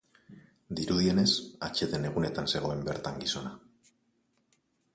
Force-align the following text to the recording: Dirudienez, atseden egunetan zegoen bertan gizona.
Dirudienez, 0.77 1.33
atseden 1.67 2.09
egunetan 2.11 2.49
zegoen 2.55 2.81
bertan 2.89 3.21
gizona. 3.25 3.55